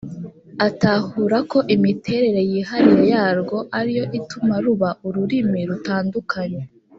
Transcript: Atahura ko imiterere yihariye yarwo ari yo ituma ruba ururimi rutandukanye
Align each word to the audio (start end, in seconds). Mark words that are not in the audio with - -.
Atahura 0.67 1.37
ko 1.51 1.59
imiterere 1.75 2.41
yihariye 2.51 3.03
yarwo 3.13 3.57
ari 3.77 3.91
yo 3.97 4.05
ituma 4.19 4.55
ruba 4.65 4.89
ururimi 5.07 5.59
rutandukanye 5.69 6.61